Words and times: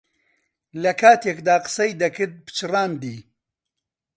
لەکاتێکدا 0.83 1.55
قسەی 1.65 1.91
دەکرد 2.01 2.33
پچڕاندی. 2.45 3.17